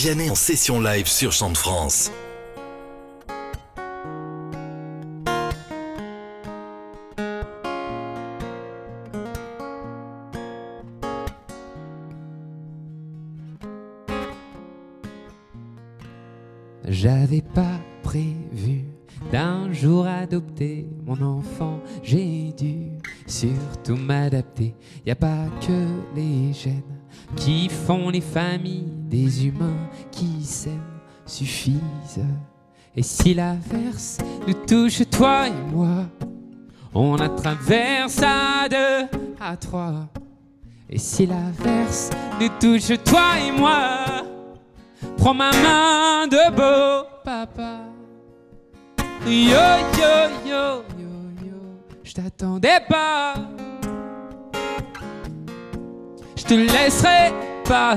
Vianney 0.00 0.30
en 0.30 0.36
session 0.36 0.80
live 0.80 1.08
sur 1.08 1.32
Chant 1.32 1.50
de 1.50 1.56
France. 1.56 2.12
J'avais 16.86 17.42
pas 17.42 17.64
prévu 18.04 18.84
d'un 19.32 19.72
jour 19.72 20.06
adopter 20.06 20.86
mon 21.04 21.20
enfant, 21.20 21.80
j'ai 22.04 22.52
dû 22.56 22.92
surtout 23.26 23.96
m'adapter. 23.96 24.76
Y 25.04 25.10
a 25.10 25.16
pas 25.16 25.46
que 25.60 25.88
les 26.14 26.52
gènes 26.52 26.82
qui 27.34 27.68
font 27.68 28.10
les 28.10 28.20
familles 28.20 28.97
des 29.08 29.46
humains 29.46 29.88
qui 30.10 30.44
s'aiment 30.44 31.00
suffisent. 31.26 32.24
Et 32.94 33.02
si 33.02 33.34
l'averse 33.34 34.18
nous 34.46 34.54
touche, 34.54 35.02
toi 35.10 35.46
et 35.48 35.72
moi, 35.72 36.06
on 36.94 37.16
la 37.16 37.28
traverse 37.28 38.20
à 38.22 38.68
deux, 38.68 39.18
à 39.40 39.56
trois. 39.56 40.08
Et 40.90 40.98
si 40.98 41.26
l'averse 41.26 42.10
nous 42.40 42.48
touche, 42.60 42.88
toi 43.04 43.38
et 43.46 43.52
moi, 43.52 44.24
prends 45.16 45.34
ma 45.34 45.50
main 45.52 46.26
de 46.26 46.50
beau 46.50 47.06
papa. 47.24 47.80
Yo 49.26 49.30
yo 49.30 50.14
yo 50.46 50.82
yo 50.98 51.10
yo, 51.44 51.58
je 52.02 52.12
t'attendais 52.14 52.80
pas. 52.88 53.34
Je 56.36 56.42
te 56.44 56.54
laisserai 56.54 57.32
pas. 57.64 57.96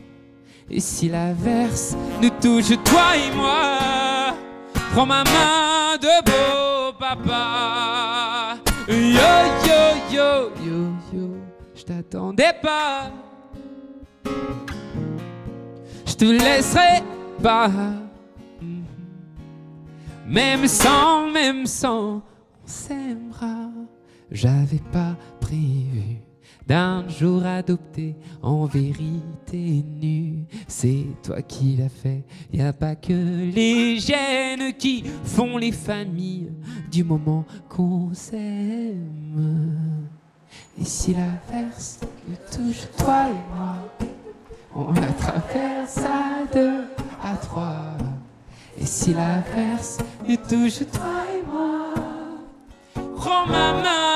Et 0.73 0.79
si 0.79 1.09
l'averse 1.09 1.97
nous 2.21 2.29
touche 2.41 2.69
toi 2.85 3.17
et 3.17 3.35
moi, 3.35 4.33
prends 4.93 5.05
ma 5.05 5.21
main 5.25 5.97
de 5.99 6.23
beau 6.23 6.93
papa. 6.97 8.55
Yo 8.87 8.95
yo 9.67 9.81
yo 10.09 10.51
yo 10.65 10.93
yo, 11.13 11.29
je 11.75 11.83
t'attendais 11.83 12.53
pas. 12.61 13.11
Je 16.05 16.13
te 16.13 16.23
laisserai 16.23 17.03
pas. 17.43 17.69
Même 20.25 20.67
sans, 20.67 21.29
même 21.29 21.65
sans, 21.65 22.13
on 22.13 22.21
s'aimera. 22.65 23.71
J'avais 24.31 24.81
pas 24.93 25.17
prévu 25.41 26.20
d'un 26.71 27.05
jour 27.09 27.45
adopté 27.45 28.15
en 28.41 28.63
vérité 28.63 29.83
nue. 30.01 30.45
C'est 30.69 31.05
toi 31.21 31.41
qui 31.41 31.75
l'as 31.75 31.89
fait. 31.89 32.23
Y 32.53 32.61
a 32.61 32.71
pas 32.71 32.95
que 32.95 33.11
les 33.11 33.99
gènes 33.99 34.71
qui 34.77 35.03
font 35.25 35.57
les 35.57 35.73
familles 35.73 36.49
du 36.89 37.03
moment 37.03 37.43
qu'on 37.67 38.13
s'aime. 38.13 40.07
Et 40.79 40.85
si 40.85 41.13
l'averse 41.13 41.99
nous 42.25 42.37
touche, 42.49 42.87
toi 42.97 43.25
et 43.27 43.53
moi, 43.53 43.75
on 44.73 44.93
la 44.93 45.07
traverse 45.07 45.97
à 45.97 46.45
deux, 46.53 46.85
à 47.21 47.35
trois. 47.35 47.97
Et 48.79 48.85
si 48.85 49.13
l'averse 49.13 49.97
nous 50.25 50.37
touche, 50.37 50.89
toi 50.89 51.25
et 51.35 51.45
moi, 51.51 51.93
prends 53.17 53.45
ma 53.45 53.73
main, 53.73 54.10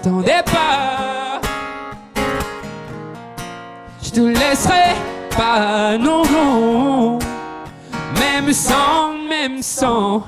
je 0.00 0.04
t'attendais 0.04 0.42
pas. 0.44 1.40
Je 4.02 4.10
te 4.10 4.20
laisserai 4.20 4.94
pas, 5.36 5.98
non, 5.98 6.22
non. 6.24 7.18
Même 8.18 8.52
sans, 8.52 9.12
même 9.28 9.62
sans, 9.62 10.22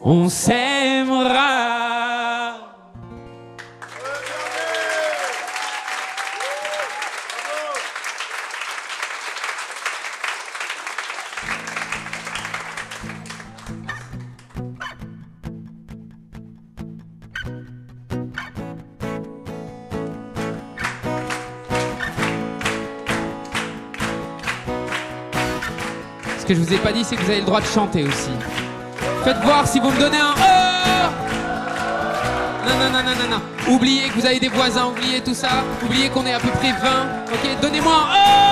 on 0.00 0.28
s'aimera. 0.28 2.09
Que 26.50 26.56
je 26.56 26.60
vous 26.62 26.74
ai 26.74 26.78
pas 26.78 26.90
dit, 26.90 27.04
c'est 27.04 27.14
que 27.14 27.22
vous 27.22 27.30
avez 27.30 27.38
le 27.38 27.46
droit 27.46 27.60
de 27.60 27.66
chanter 27.66 28.02
aussi. 28.02 28.30
Faites 29.22 29.36
voir 29.44 29.68
si 29.68 29.78
vous 29.78 29.88
me 29.88 30.00
donnez 30.00 30.18
un 30.18 30.32
E. 30.32 31.10
Non, 32.66 32.74
non, 32.74 32.90
non, 32.90 33.04
non, 33.04 33.14
non, 33.14 33.36
non. 33.36 33.72
Oubliez 33.72 34.08
que 34.08 34.14
vous 34.14 34.26
avez 34.26 34.40
des 34.40 34.48
voisins, 34.48 34.86
oubliez 34.86 35.20
tout 35.20 35.34
ça. 35.34 35.62
Oubliez 35.80 36.08
qu'on 36.08 36.26
est 36.26 36.34
à 36.34 36.40
peu 36.40 36.48
près 36.48 36.72
20. 36.72 36.78
Ok, 37.32 37.60
donnez-moi 37.62 37.92
un 37.94 38.46
E. 38.46 38.49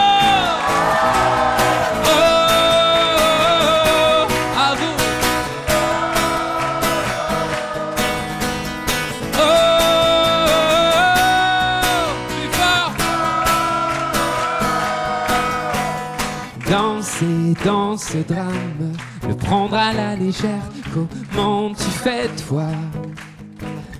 dans 17.68 17.98
ce 17.98 18.16
drame, 18.26 18.96
le 19.28 19.34
prendre 19.34 19.74
à 19.74 19.92
la 19.92 20.16
légère. 20.16 20.64
Comment 20.94 21.74
tu 21.74 21.90
fais 22.02 22.26
toi 22.48 22.68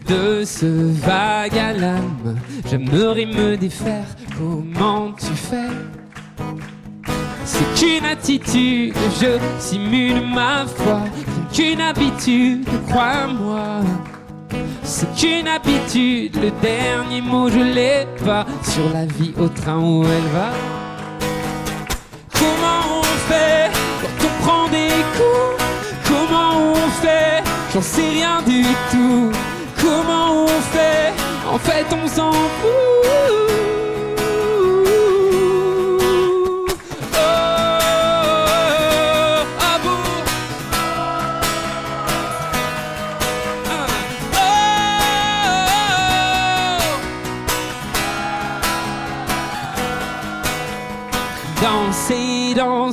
de 0.07 0.43
ce 0.43 0.91
vague 1.05 1.59
à 1.59 1.75
l'âme? 1.75 2.39
J'aimerais 2.67 3.27
me 3.27 3.59
défaire. 3.59 4.07
Comment 4.39 5.13
tu 5.13 5.35
fais? 5.35 5.75
C'est 7.45 7.75
qu'une 7.79 8.07
attitude, 8.07 8.95
je 9.21 9.39
simule 9.59 10.23
ma 10.27 10.65
foi. 10.65 11.01
Rien 11.03 11.47
qu'une 11.53 11.81
habitude, 11.83 12.67
crois-moi. 12.89 13.83
C'est 14.83 15.15
qu'une 15.15 15.47
habitude, 15.47 16.35
le 16.41 16.51
dernier 16.63 17.21
mot 17.21 17.51
je 17.51 17.59
l'ai 17.59 18.07
pas 18.25 18.47
sur 18.63 18.89
la 18.95 19.05
vie 19.05 19.35
au 19.39 19.49
train 19.49 19.79
où 19.79 20.05
elle 20.05 20.31
va. 20.33 20.88
J'en 27.73 27.83
sais 27.83 28.09
rien 28.09 28.43
du 28.43 28.63
tout. 28.91 29.31
Comment 29.81 30.45
on 30.45 30.47
fait? 30.47 31.13
En 31.47 31.59
fait, 31.59 31.87
on 31.93 32.09
s'en 32.09 32.33
fout. 32.33 33.58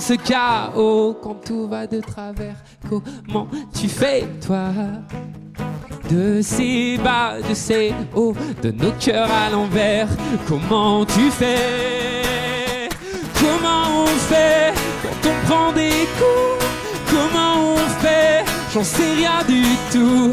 Ce 0.08 0.14
chaos 0.14 1.18
quand 1.20 1.44
tout 1.44 1.68
va 1.68 1.88
de 1.88 2.00
travers. 2.00 2.58
Comment 2.88 3.48
tu 3.74 3.88
fais, 3.88 4.28
toi? 4.46 4.70
De 6.12 6.42
ces 6.44 7.00
bas, 7.04 7.42
de 7.42 7.56
ces 7.56 7.92
hauts, 8.14 8.36
de 8.62 8.70
nos 8.70 8.92
cœurs 9.00 9.32
à 9.32 9.50
l'envers. 9.50 10.08
Comment 10.48 11.06
tu 11.06 11.32
fais? 11.32 12.88
Comment 13.40 14.04
on 14.04 14.06
fait 14.06 14.74
quand 15.02 15.30
on 15.30 15.48
prend 15.48 15.72
des 15.72 16.08
coups? 16.20 16.66
Comment 17.10 17.74
on 17.74 17.78
fait? 18.04 18.46
J'en 18.72 18.84
sais 18.84 19.14
rien 19.16 19.44
du 19.48 19.64
tout. 19.92 20.30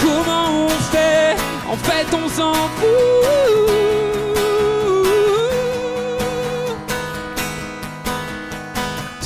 Comment 0.00 0.66
on 0.66 0.68
fait? 0.68 1.34
En 1.68 1.76
fait, 1.76 2.06
on 2.14 2.28
s'en 2.28 2.52
fout. 2.52 4.15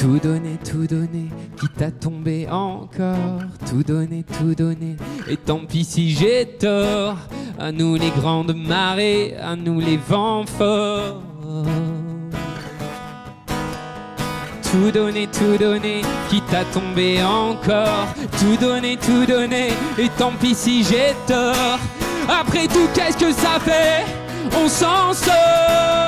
Tout 0.00 0.18
donner, 0.18 0.58
tout 0.64 0.86
donner, 0.86 1.28
quitte 1.60 1.82
à 1.82 1.90
tomber 1.90 2.48
encore. 2.48 3.42
Tout 3.68 3.82
donner, 3.82 4.24
tout 4.38 4.54
donner, 4.54 4.96
et 5.28 5.36
tant 5.36 5.58
pis 5.58 5.84
si 5.84 6.12
j'ai 6.12 6.46
tort. 6.58 7.18
À 7.58 7.70
nous 7.70 7.96
les 7.96 8.08
grandes 8.08 8.56
marées, 8.56 9.36
à 9.36 9.56
nous 9.56 9.78
les 9.78 9.98
vents 9.98 10.46
forts. 10.46 11.20
Tout 14.72 14.90
donner, 14.90 15.26
tout 15.26 15.58
donner, 15.58 16.00
quitte 16.30 16.54
à 16.54 16.64
tomber 16.64 17.22
encore. 17.22 18.06
Tout 18.38 18.56
donner, 18.58 18.96
tout 18.96 19.26
donner, 19.26 19.68
et 19.98 20.08
tant 20.16 20.32
pis 20.40 20.54
si 20.54 20.82
j'ai 20.82 21.14
tort. 21.26 21.78
Après 22.26 22.68
tout, 22.68 22.88
qu'est-ce 22.94 23.18
que 23.18 23.32
ça 23.32 23.60
fait? 23.60 24.06
On 24.58 24.66
s'en 24.66 25.12
sort. 25.12 25.99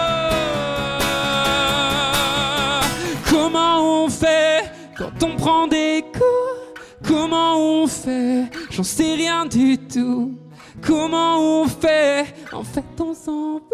Fait 4.12 4.70
quand 4.96 5.22
on 5.22 5.36
prend 5.36 5.66
des 5.66 6.04
coups 6.12 6.52
Comment 7.04 7.56
on 7.56 7.86
fait? 7.86 8.44
J'en 8.70 8.82
sais 8.82 9.14
rien 9.14 9.46
du 9.46 9.76
tout. 9.78 10.38
Comment 10.80 11.62
on 11.62 11.66
fait? 11.66 12.26
En 12.52 12.62
fait, 12.62 12.84
on 13.00 13.14
s'en 13.14 13.58
fout. 13.58 13.68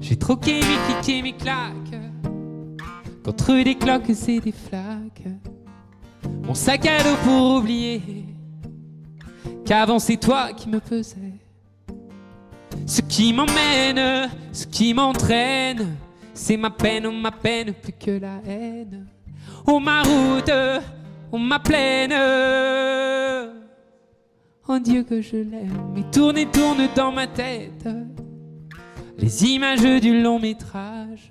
J'ai 0.00 0.16
troqué 0.16 0.60
mes 0.60 0.60
clics 1.02 1.08
et 1.08 1.22
mes 1.22 1.32
claques 1.32 1.89
des 3.58 3.74
cloques 3.74 4.10
et 4.10 4.40
des 4.40 4.52
flaques. 4.52 5.24
Mon 6.42 6.54
sac 6.54 6.86
à 6.86 7.02
dos 7.02 7.16
pour 7.24 7.56
oublier 7.56 8.00
qu'avant 9.64 9.98
c'est 9.98 10.16
toi 10.16 10.52
qui 10.52 10.68
me 10.68 10.80
pesais. 10.80 11.34
Ce 12.86 13.00
qui 13.02 13.32
m'emmène, 13.32 14.30
ce 14.52 14.66
qui 14.66 14.94
m'entraîne, 14.94 15.96
c'est 16.32 16.56
ma 16.56 16.70
peine, 16.70 17.06
oh 17.06 17.12
ma 17.12 17.30
peine 17.30 17.72
plus 17.74 17.92
que 17.92 18.12
la 18.12 18.40
haine. 18.46 19.06
Oh 19.66 19.78
ma 19.78 20.02
route, 20.02 20.52
oh 21.30 21.38
ma 21.38 21.58
plaine. 21.58 22.12
Oh 24.68 24.78
Dieu 24.78 25.02
que 25.02 25.20
je 25.20 25.36
l'aime, 25.36 25.94
et 25.96 26.04
tourne 26.10 26.38
et 26.38 26.46
tourne 26.46 26.88
dans 26.94 27.12
ma 27.12 27.26
tête 27.26 27.88
les 29.18 29.44
images 29.44 30.00
du 30.00 30.22
long 30.22 30.38
métrage 30.38 31.30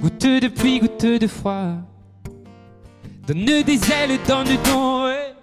goutte 0.00 0.42
de 0.42 0.48
pluie, 0.48 0.80
goutte 0.80 1.04
de 1.04 1.26
froid, 1.26 1.74
donne 3.26 3.44
des 3.44 3.80
ailes, 3.92 4.18
donne 4.26 4.48
don, 4.64 5.04
ouais, 5.04 5.34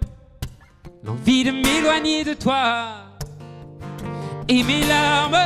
l'envie 1.04 1.44
de 1.44 1.50
m'éloigner 1.50 2.24
de 2.24 2.34
toi. 2.34 2.88
Et 4.48 4.62
mes 4.62 4.82
larmes 4.86 5.36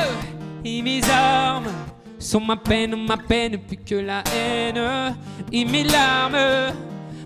et 0.63 0.81
mes 0.81 1.01
armes 1.09 1.71
sont 2.17 2.39
ma 2.39 2.55
peine, 2.55 2.95
ma 2.95 3.17
peine 3.17 3.57
plus 3.57 3.77
que 3.77 3.95
la 3.95 4.23
haine. 4.33 5.15
Et 5.51 5.65
mes 5.65 5.83
larmes, 5.83 6.73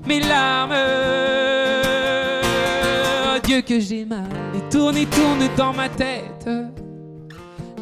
mes 0.05 0.19
larmes, 0.19 0.73
oh 3.25 3.39
Dieu 3.43 3.61
que 3.61 3.79
j'ai 3.79 4.05
mal, 4.05 4.25
et 4.55 4.69
tourne 4.69 4.97
et 4.97 5.05
tourne 5.05 5.47
dans 5.55 5.73
ma 5.73 5.87
tête. 5.87 6.49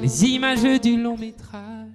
Les 0.02 0.26
images 0.26 0.82
du 0.82 1.02
long 1.02 1.18
métrage 1.18 1.95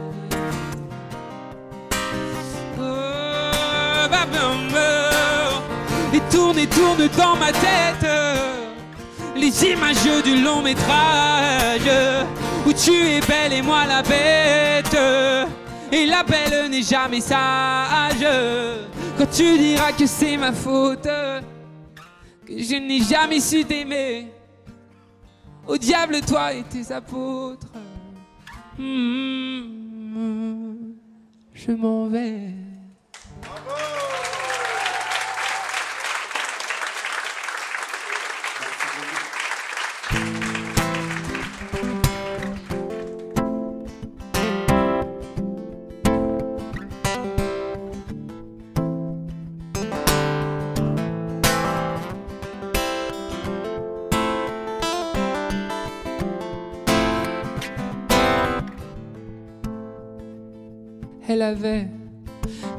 et 6.13 6.19
tourne 6.29 6.57
et 6.57 6.67
tourne 6.67 7.07
dans 7.17 7.35
ma 7.35 7.51
tête. 7.51 8.07
Les 9.35 9.65
images 9.65 10.23
du 10.23 10.41
long 10.41 10.61
métrage 10.61 11.89
où 12.65 12.73
tu 12.73 12.91
es 12.91 13.21
belle 13.21 13.53
et 13.53 13.61
moi 13.61 13.85
la 13.87 14.01
bête. 14.01 14.97
Et 15.91 16.05
la 16.05 16.23
belle 16.23 16.69
n'est 16.69 16.83
jamais 16.83 17.21
sage. 17.21 18.25
Quand 19.17 19.31
tu 19.31 19.57
diras 19.57 19.91
que 19.91 20.05
c'est 20.05 20.37
ma 20.37 20.51
faute 20.51 21.07
que 22.45 22.57
je 22.57 22.75
n'ai 22.75 23.01
jamais 23.01 23.39
su 23.39 23.63
t'aimer. 23.65 24.27
Au 25.67 25.77
diable 25.77 26.21
toi 26.21 26.53
et 26.53 26.63
tes 26.63 26.91
apôtres. 26.91 27.67
Hmm, 28.77 29.61
je 31.53 31.71
m'en 31.71 32.07
vais 32.07 32.70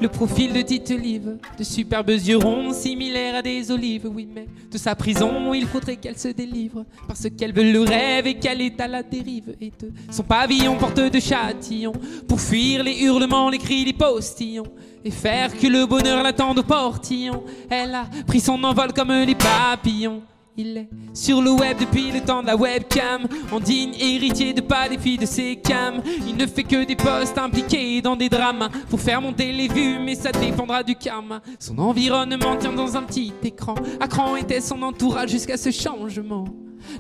Le 0.01 0.09
profil 0.09 0.53
de 0.53 0.61
Tite 0.63 0.91
Live, 0.91 1.37
de 1.59 1.65
superbes 1.65 2.11
yeux 2.11 2.37
ronds 2.37 2.73
similaires 2.73 3.37
à 3.37 3.43
des 3.43 3.71
olives. 3.71 4.09
Oui, 4.13 4.29
mais 4.33 4.47
de 4.71 4.79
sa 4.79 4.95
prison, 4.95 5.53
il 5.53 5.67
faudrait 5.67 5.97
qu'elle 5.97 6.19
se 6.19 6.29
délivre. 6.29 6.85
Parce 7.09 7.27
qu'elle 7.37 7.53
veut 7.53 7.73
le 7.73 7.81
rêve 7.81 8.27
et 8.27 8.35
qu'elle 8.35 8.61
est 8.61 8.81
à 8.81 8.87
la 8.87 9.03
dérive. 9.03 9.57
Et 9.61 9.71
de 9.71 9.91
son 10.11 10.23
pavillon 10.23 10.77
porte 10.77 11.01
de 11.01 11.21
châtillons 11.21 11.93
pour 12.29 12.41
fuir 12.41 12.85
les 12.85 13.03
hurlements, 13.03 13.51
les 13.51 13.59
cris 13.59 13.85
des 13.85 13.93
postillons. 13.93 14.73
Et 15.05 15.11
faire 15.11 15.57
que 15.57 15.67
le 15.67 15.87
bonheur 15.87 16.23
l'attende 16.23 16.61
au 16.61 16.63
portillon. 16.63 17.43
Elle 17.69 17.95
a 17.95 18.05
pris 18.27 18.41
son 18.41 18.63
envol 18.63 18.93
comme 18.93 19.13
les 19.13 19.35
papillons. 19.35 20.23
Il 20.57 20.77
est 20.77 20.89
sur 21.15 21.41
le 21.41 21.51
web 21.51 21.79
depuis 21.81 22.11
le 22.13 22.21
temps 22.21 22.43
de 22.43 22.47
la 22.47 22.57
webcam, 22.57 23.27
en 23.51 23.59
digne 23.59 23.95
héritier 23.99 24.53
de 24.53 24.61
pas 24.61 24.87
des 24.87 24.99
filles 24.99 25.17
de 25.17 25.25
ses 25.25 25.57
cams. 25.57 26.03
Il 26.27 26.37
ne 26.37 26.47
fait 26.47 26.65
que 26.65 26.85
des 26.85 26.95
posts 26.95 27.39
impliqués 27.39 28.03
dans 28.03 28.17
des 28.17 28.29
drames 28.29 28.69
pour 28.91 29.01
faire 29.01 29.23
monter 29.23 29.51
les 29.51 29.69
vues, 29.69 29.99
mais 29.99 30.15
ça 30.15 30.31
dépendra 30.31 30.83
du 30.83 30.95
karma. 30.95 31.41
Son 31.59 31.79
environnement 31.79 32.57
tient 32.57 32.75
dans 32.75 32.97
un 32.97 33.03
petit 33.03 33.33
écran. 33.43 33.77
À 33.99 34.07
cran 34.09 34.37
était 34.37 34.61
son 34.61 34.83
entourage 34.83 35.31
jusqu'à 35.31 35.57
ce 35.57 35.71
changement. 35.71 36.45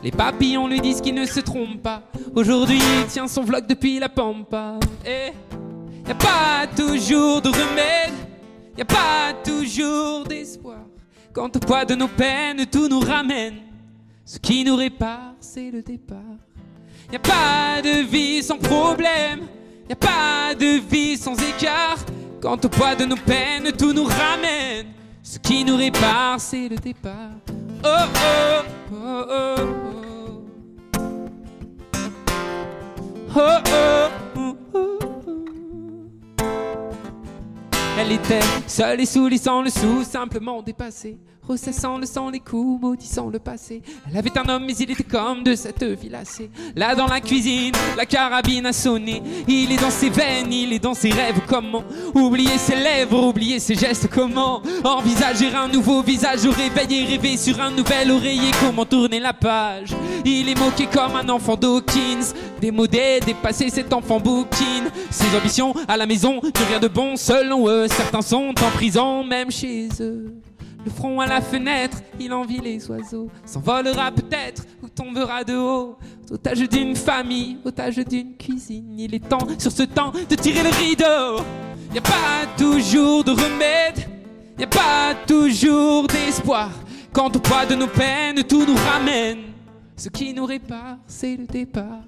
Les 0.03 0.13
papillons 0.13 0.67
lui 0.67 0.81
disent 0.81 1.03
qu'il 1.03 1.15
ne 1.15 1.27
se 1.27 1.41
trompe 1.41 1.83
pas. 1.83 2.03
Aujourd'hui, 2.35 2.81
il 3.01 3.07
tient 3.07 3.29
son 3.29 3.43
vlog 3.43 3.67
depuis 3.67 3.99
la 3.99 4.09
pampa. 4.09 4.79
Et 5.05 5.33
y 6.09 6.11
a 6.11 6.15
pas 6.15 6.67
toujours 6.75 7.43
de 7.43 7.49
remède, 7.51 8.15
y 8.79 8.81
a 8.81 8.87
pas 8.87 9.35
toujours 9.45 10.25
d'espoir. 10.25 10.79
Quand 11.33 11.57
au 11.57 11.61
poids 11.61 11.85
de 11.87 11.95
nos 11.95 12.09
peines, 12.09 12.67
tout 12.67 12.89
nous 12.89 13.01
ramène. 13.01 13.55
Ce 14.25 14.39
qui 14.39 14.65
nous 14.65 14.77
répare, 14.77 15.35
c'est 15.41 15.71
le 15.71 15.83
départ. 15.83 16.19
Y 17.11 17.17
a 17.17 17.19
pas 17.19 17.81
de 17.83 18.03
vie 18.03 18.43
sans 18.43 18.59
problème, 18.59 19.41
y 19.89 19.93
a 19.93 19.97
pas 19.97 20.55
de 20.55 20.79
vie 20.79 21.17
sans 21.17 21.35
écart. 21.35 21.99
Quand 22.41 22.63
au 22.65 22.69
poids 22.69 22.95
de 22.95 23.07
nos 23.07 23.17
peines, 23.17 23.73
tout 23.73 23.93
nous 23.93 24.05
ramène. 24.05 24.89
Ce 25.23 25.39
qui 25.39 25.65
nous 25.65 25.77
répare, 25.77 26.39
c'est 26.39 26.69
le 26.69 26.77
départ. 26.77 27.39
Oh 27.85 27.89
oh, 27.89 28.72
Seule 38.67 39.01
et 39.01 39.07
soulissant 39.07 39.63
le 39.63 39.71
sou, 39.71 40.05
simplement 40.05 40.63
dépassée. 40.63 41.19
Ressassant 41.49 41.99
le 41.99 42.07
sang, 42.07 42.31
les 42.31 42.39
coups, 42.39 42.81
maudissant 42.81 43.29
le 43.29 43.41
passé. 43.41 43.83
Elle 44.09 44.17
avait 44.17 44.39
un 44.39 44.49
homme, 44.49 44.65
mais 44.65 44.75
il 44.75 44.93
était 44.93 45.03
comme 45.03 45.43
de 45.43 45.57
cette 45.57 45.83
vie 45.83 46.09
lassée. 46.09 46.51
Là 46.77 46.95
dans 46.95 47.09
la 47.09 47.21
cuisine, 47.21 47.73
la 47.97 48.07
carabine 48.07 48.67
a 48.67 48.73
sonné. 48.73 49.21
Il 49.49 49.73
est 49.73 49.81
dans 49.81 49.91
ses 49.91 50.09
veines, 50.09 50.53
il 50.53 50.73
est 50.73 50.79
dans 50.79 50.95
ses 50.95 51.11
rêves. 51.11 51.41
Comment 51.49 51.83
oublier 52.15 52.59
ses 52.59 52.77
lèvres, 52.77 53.27
oublier 53.27 53.59
ses 53.59 53.75
gestes? 53.75 54.09
Comment 54.09 54.63
envisager 54.85 55.53
un 55.53 55.67
nouveau 55.67 56.01
visage? 56.03 56.47
Au 56.47 56.53
réveil 56.53 57.01
et 57.01 57.05
rêver 57.07 57.37
sur 57.37 57.61
un 57.61 57.73
nouvel 57.73 58.13
oreiller 58.13 58.53
Comment 58.61 58.85
tourner 58.85 59.19
la 59.19 59.33
page? 59.33 59.91
Il 60.25 60.49
est 60.49 60.59
moqué 60.59 60.87
comme 60.87 61.17
un 61.17 61.29
enfant 61.29 61.57
Dawkins. 61.57 62.35
Démodé, 62.61 63.19
dépassé, 63.27 63.69
cet 63.69 63.93
enfant 63.93 64.21
bouquine. 64.21 64.89
Ses 65.11 65.37
ambitions 65.37 65.75
à 65.89 65.97
la 65.97 66.07
maison, 66.07 66.41
ne 66.41 66.69
rien 66.69 66.79
de 66.79 66.87
bon 66.87 67.17
selon 67.17 67.69
eux. 67.69 67.89
Certains 67.89 68.23
sont 68.23 68.55
en 68.63 68.71
prison, 68.77 69.25
même 69.25 69.51
chez 69.51 69.89
eux. 69.99 70.33
Le 70.85 70.91
front 70.91 71.21
à 71.21 71.27
la 71.27 71.41
fenêtre, 71.41 71.99
il 72.19 72.33
envie 72.33 72.59
les 72.59 72.91
oiseaux. 72.91 73.29
S'envolera 73.45 74.11
peut-être 74.11 74.65
ou 74.83 74.89
tombera 74.89 75.45
de 75.45 75.55
haut. 75.55 75.97
Otage 76.31 76.69
d'une 76.69 76.97
famille, 76.97 77.59
otage 77.65 77.97
d'une 77.97 78.37
cuisine. 78.37 78.99
Il 78.99 79.15
est 79.15 79.29
temps 79.29 79.47
sur 79.59 79.71
ce 79.71 79.85
temps 79.85 80.11
de 80.11 80.35
tirer 80.35 80.63
le 80.63 80.71
rideau. 80.71 81.45
Y 81.95 81.99
a 81.99 82.01
pas 82.01 82.47
toujours 82.57 83.23
de 83.23 83.31
remède, 83.31 84.09
y 84.59 84.65
a 84.65 84.67
pas 84.67 85.15
toujours 85.27 86.07
d'espoir. 86.07 86.71
Quand 87.13 87.37
au 87.37 87.39
poids 87.39 87.67
de 87.67 87.75
nos 87.75 87.87
peines, 87.87 88.43
tout 88.43 88.65
nous 88.65 88.75
ramène. 88.75 89.39
Ce 89.97 90.09
qui 90.09 90.33
nous 90.33 90.47
répare, 90.47 90.97
c'est 91.07 91.37
le 91.37 91.47
départ. 91.47 92.01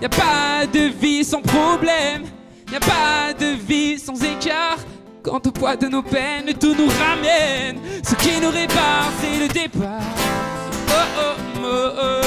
Y 0.00 0.04
a 0.04 0.08
pas 0.08 0.66
de 0.70 0.90
vie 0.90 1.24
sans 1.24 1.40
problème, 1.40 2.24
y 2.70 2.74
a 2.74 2.80
pas 2.80 3.32
de 3.38 3.54
vie 3.54 3.98
sans 3.98 4.20
écart. 4.22 4.78
Quand 5.22 5.46
au 5.46 5.52
poids 5.52 5.76
de 5.76 5.86
nos 5.86 6.02
peines, 6.02 6.52
tout 6.58 6.74
nous 6.74 6.88
ramène. 6.88 7.78
Ce 8.02 8.14
qui 8.16 8.40
nous 8.40 8.50
répare, 8.50 9.12
c'est 9.20 9.38
le 9.38 9.46
départ. 9.46 10.00
Oh 10.88 10.92
oh, 11.18 11.34
oh 11.62 11.90
oh, 12.02 12.20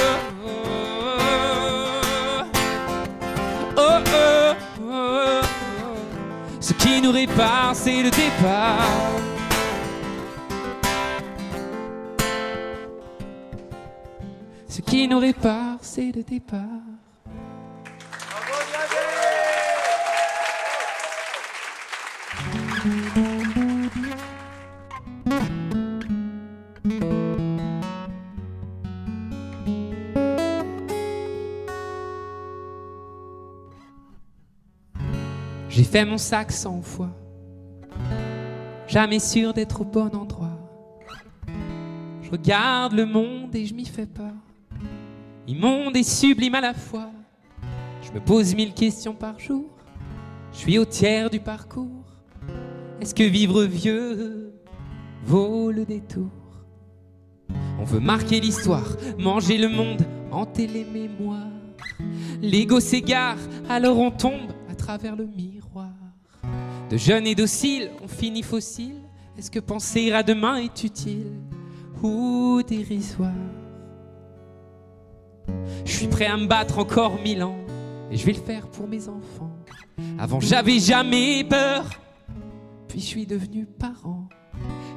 oh 3.78 4.00
oh, 4.08 4.54
oh 4.82 5.42
Ce 6.62 6.72
qui 6.74 7.02
nous 7.02 7.12
répare, 7.12 7.76
c'est 7.76 8.02
le 8.02 8.10
départ. 8.12 8.80
Ce 14.70 14.82
qui 14.82 15.08
nous 15.10 15.20
répare, 15.20 15.78
c'est 15.82 16.14
le 16.16 16.24
départ. 16.24 16.95
Fait 35.96 36.04
mon 36.04 36.18
sac 36.18 36.52
cent 36.52 36.82
fois, 36.82 37.16
jamais 38.86 39.20
sûr 39.20 39.54
d'être 39.54 39.80
au 39.80 39.86
bon 39.86 40.14
endroit. 40.14 40.60
Je 42.22 42.30
regarde 42.32 42.92
le 42.92 43.06
monde 43.06 43.56
et 43.56 43.66
je 43.66 43.74
m'y 43.74 43.86
fais 43.86 44.06
pas. 44.06 44.34
Immonde 45.48 45.96
et 45.96 46.04
sublime 46.04 46.56
à 46.56 46.60
la 46.60 46.74
fois. 46.74 47.12
Je 48.02 48.12
me 48.12 48.20
pose 48.20 48.54
mille 48.56 48.74
questions 48.74 49.14
par 49.14 49.40
jour. 49.40 49.70
Je 50.52 50.58
suis 50.58 50.78
au 50.78 50.84
tiers 50.84 51.30
du 51.30 51.40
parcours. 51.40 52.04
Est-ce 53.00 53.16
que 53.16 53.24
vivre 53.24 53.64
vieux 53.64 54.54
vaut 55.24 55.72
le 55.72 55.86
détour? 55.86 56.28
On 57.80 57.86
veut 57.86 58.02
marquer 58.02 58.42
l'histoire, 58.42 58.98
manger 59.18 59.58
le 59.58 59.70
monde, 59.70 60.02
hanter 60.30 60.68
les 60.68 60.84
mémoires. 60.84 61.40
L'ego 62.42 62.82
s'égare, 62.82 63.38
alors 63.70 63.98
on 63.98 64.12
tombe 64.12 64.52
à 64.70 64.76
travers 64.76 65.16
le 65.16 65.26
miroir. 65.26 65.65
De 66.90 66.98
jeunes 66.98 67.26
et 67.26 67.36
dociles, 67.36 67.90
on 68.04 68.08
finit 68.08 68.44
fossile. 68.44 69.02
Est-ce 69.38 69.50
que 69.50 69.60
penser 69.60 70.12
à 70.12 70.24
demain 70.24 70.58
est 70.58 70.84
utile? 70.84 71.32
Ou 72.04 72.62
dérisoire? 72.68 73.32
Je 75.84 75.92
suis 75.92 76.08
prêt 76.08 76.28
à 76.28 76.38
me 76.38 76.46
battre 76.46 76.78
encore 76.78 77.20
mille 77.22 77.44
ans 77.44 77.58
et 78.12 78.18
je 78.18 78.26
vais 78.26 78.34
le 78.34 78.42
faire 78.42 78.68
pour 78.68 78.88
mes 78.88 79.08
enfants. 79.08 79.52
Avant 80.20 80.40
j'avais 80.40 80.80
jamais 80.80 81.44
peur, 81.44 81.90
puis 82.88 83.00
je 83.00 83.06
suis 83.06 83.26
devenu 83.26 83.66
parent. 83.66 84.28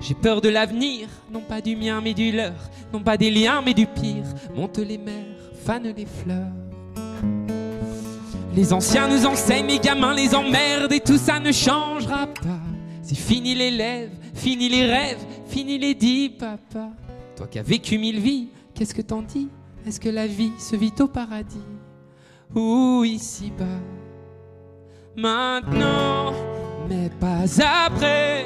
J'ai 0.01 0.15
peur 0.15 0.41
de 0.41 0.49
l'avenir, 0.49 1.09
non 1.33 1.41
pas 1.41 1.61
du 1.61 1.75
mien 1.75 2.01
mais 2.03 2.15
du 2.15 2.33
leur, 2.33 2.71
non 2.93 3.01
pas 3.01 3.17
des 3.17 3.31
liens 3.31 3.63
mais 3.65 3.75
du 3.75 3.87
pire. 3.87 4.27
Monte 4.55 4.79
les 4.79 4.99
mers, 4.99 5.37
fanent 5.65 5.95
les 5.97 6.07
fleurs. 6.07 6.53
Les 8.59 8.73
anciens 8.73 9.07
nous 9.07 9.25
enseignent, 9.25 9.69
les 9.69 9.79
gamins 9.79 10.13
les 10.13 10.35
emmerdent 10.35 10.93
et 10.93 10.99
tout 10.99 11.17
ça 11.17 11.39
ne 11.39 11.53
changera 11.53 12.27
pas. 12.27 12.59
C'est 13.03 13.15
fini 13.15 13.55
les 13.55 13.71
lèvres, 13.71 14.17
fini 14.35 14.69
les 14.69 14.85
rêves, 14.85 15.25
fini 15.47 15.79
les 15.79 15.95
dix 15.95 16.31
papa. 16.31 16.89
Toi 17.37 17.47
qui 17.47 17.61
as 17.61 17.63
vécu 17.63 17.99
mille 17.99 18.19
vies, 18.19 18.49
qu'est-ce 18.75 18.97
que 18.97 19.03
t'en 19.03 19.23
dis? 19.23 19.47
Est-ce 19.87 20.01
que 20.01 20.09
la 20.09 20.27
vie 20.27 20.51
se 20.59 20.75
vit 20.75 20.93
au 20.99 21.07
paradis? 21.07 21.63
Ou 22.53 23.05
ici-bas? 23.05 23.65
Maintenant, 25.17 26.33
mais 26.89 27.11
pas 27.11 27.45
après. 27.87 28.45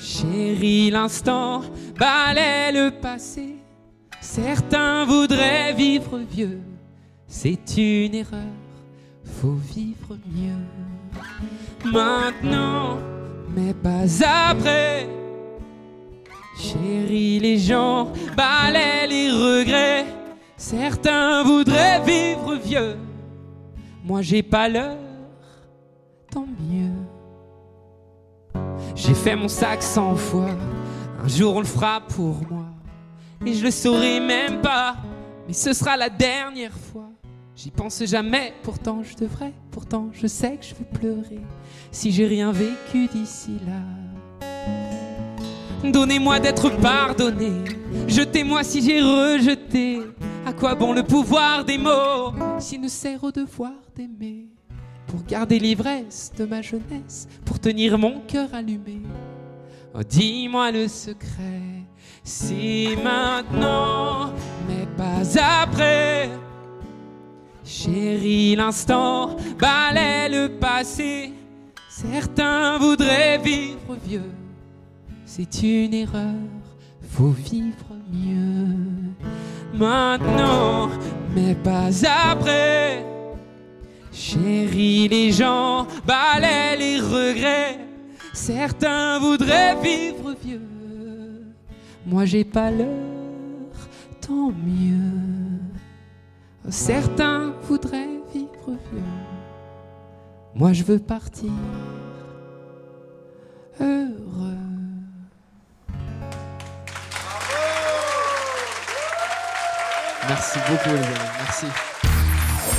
Chérie, 0.00 0.90
l'instant 0.90 1.62
balaie 1.96 2.72
le 2.72 2.90
passé. 2.90 3.54
Certains 4.20 5.04
voudraient 5.04 5.74
vivre 5.74 6.18
vieux, 6.28 6.60
c'est 7.28 7.76
une 7.76 8.14
erreur, 8.14 8.40
faut 9.24 9.54
vivre 9.54 10.16
mieux. 10.26 10.64
Maintenant, 11.84 12.98
mais 13.54 13.74
pas 13.74 14.04
après. 14.24 15.08
Chérie, 16.58 17.38
les 17.38 17.58
gens 17.58 18.12
balaient 18.36 19.06
les 19.06 19.30
regrets. 19.30 20.06
Certains 20.56 21.44
voudraient 21.44 22.00
vivre 22.04 22.56
vieux, 22.56 22.96
moi 24.02 24.22
j'ai 24.22 24.42
pas 24.42 24.68
l'heure, 24.68 24.96
tant 26.32 26.46
mieux. 26.68 26.90
J'ai 28.96 29.14
fait 29.14 29.36
mon 29.36 29.46
sac 29.46 29.84
cent 29.84 30.16
fois, 30.16 30.50
un 31.22 31.28
jour 31.28 31.54
on 31.54 31.60
le 31.60 31.64
fera 31.66 32.00
pour 32.00 32.42
moi. 32.50 32.64
Et 33.46 33.54
je 33.54 33.62
le 33.62 33.70
saurai 33.70 34.18
même 34.18 34.60
pas, 34.60 34.96
mais 35.46 35.52
ce 35.52 35.72
sera 35.72 35.96
la 35.96 36.10
dernière 36.10 36.72
fois. 36.72 37.08
J'y 37.60 37.72
pense 37.72 38.04
jamais, 38.04 38.54
pourtant 38.62 39.02
je 39.02 39.16
devrais, 39.16 39.52
pourtant 39.72 40.10
je 40.12 40.28
sais 40.28 40.58
que 40.58 40.64
je 40.64 40.76
vais 40.76 40.84
pleurer 40.84 41.40
si 41.90 42.12
j'ai 42.12 42.28
rien 42.28 42.52
vécu 42.52 43.08
d'ici 43.08 43.56
là. 43.66 44.46
Donnez-moi 45.82 46.38
d'être 46.38 46.70
pardonné, 46.80 47.50
jetez-moi 48.06 48.62
si 48.62 48.80
j'ai 48.80 49.00
rejeté. 49.00 50.02
À 50.46 50.52
quoi 50.52 50.76
bon 50.76 50.92
le 50.92 51.02
pouvoir 51.02 51.64
des 51.64 51.78
mots 51.78 52.32
s'il 52.60 52.80
ne 52.80 52.86
sert 52.86 53.24
au 53.24 53.32
devoir 53.32 53.72
d'aimer? 53.96 54.46
Pour 55.08 55.24
garder 55.24 55.58
l'ivresse 55.58 56.30
de 56.38 56.44
ma 56.44 56.62
jeunesse, 56.62 57.26
pour 57.44 57.58
tenir 57.58 57.98
mon 57.98 58.20
cœur 58.20 58.54
allumé. 58.54 59.02
Oh, 59.96 60.04
dis-moi 60.08 60.70
le 60.70 60.86
secret, 60.86 61.82
si 62.22 62.90
maintenant, 63.02 64.32
mais 64.68 64.86
pas 64.96 65.22
après. 65.60 66.30
Chérie, 67.68 68.56
l'instant 68.56 69.36
balaie 69.60 70.30
le 70.30 70.48
passé. 70.58 71.34
Certains 71.90 72.78
voudraient 72.78 73.36
vivre 73.36 73.94
vieux, 74.06 74.32
c'est 75.26 75.62
une 75.62 75.92
erreur, 75.92 76.32
faut 77.10 77.28
vivre 77.28 77.92
mieux. 78.10 78.74
Maintenant, 79.74 80.88
mais 81.34 81.54
pas 81.54 81.90
après. 82.30 83.04
Chérie, 84.12 85.06
les 85.08 85.30
gens 85.30 85.86
balaient 86.06 86.74
les 86.78 86.98
regrets. 86.98 87.80
Certains 88.32 89.18
voudraient 89.18 89.76
vivre 89.82 90.34
vieux. 90.42 90.62
Moi, 92.06 92.24
j'ai 92.24 92.44
pas 92.44 92.70
l'heure, 92.70 92.86
tant 94.22 94.52
mieux. 94.52 95.47
Certains 96.68 97.54
voudraient 97.68 98.20
vivre 98.34 98.48
vieux. 98.66 99.02
Moi, 100.54 100.72
je 100.72 100.82
veux 100.84 100.98
partir 100.98 101.50
heureux. 103.80 104.56
Merci 110.28 110.58
beaucoup. 110.68 110.96
Merci. 111.38 111.66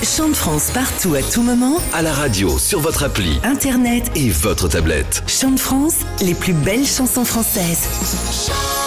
Chant 0.04 0.30
de 0.30 0.34
France 0.34 0.72
partout 0.72 1.16
à 1.16 1.22
tout 1.22 1.42
moment. 1.42 1.78
À 1.94 2.02
la 2.02 2.14
radio, 2.14 2.58
sur 2.58 2.80
votre 2.80 3.04
appli, 3.04 3.40
internet 3.44 4.12
et 4.16 4.30
votre 4.30 4.68
tablette. 4.68 5.24
Chant 5.28 5.52
de 5.52 5.60
France, 5.60 6.06
les 6.22 6.36
plus 6.36 6.54
belles 6.54 6.86
chansons 6.86 7.26
françaises. 7.26 8.79